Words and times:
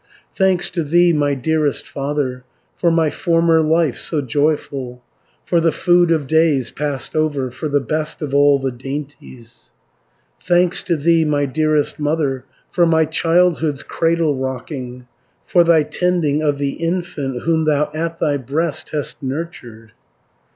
"Thanks 0.35 0.71
to 0.71 0.83
thee, 0.83 1.13
my 1.13 1.35
dearest 1.35 1.87
father, 1.87 2.43
For 2.75 2.89
my 2.89 3.11
former 3.11 3.61
life 3.61 3.97
so 3.99 4.19
joyful, 4.21 5.03
For 5.45 5.59
the 5.59 5.71
food 5.71 6.09
of 6.09 6.25
days 6.25 6.71
passed 6.71 7.15
over, 7.15 7.51
For 7.51 7.67
the 7.67 7.81
best 7.81 8.19
of 8.23 8.33
all 8.33 8.57
the 8.57 8.71
dainties 8.71 9.71
Thanks 10.43 10.81
to 10.85 10.95
thee, 10.97 11.23
my 11.23 11.45
dearest 11.45 11.99
mother, 11.99 12.45
For 12.71 12.87
my 12.87 13.05
childhood's 13.05 13.83
cradle 13.83 14.35
rocking, 14.37 15.05
For 15.45 15.63
thy 15.63 15.83
tending 15.83 16.41
of 16.41 16.57
the 16.57 16.77
infant, 16.83 17.43
Whom 17.43 17.65
thou 17.65 17.91
at 17.93 18.17
thy 18.17 18.37
breast 18.37 18.89
hast 18.89 19.17
nurtured. 19.21 19.91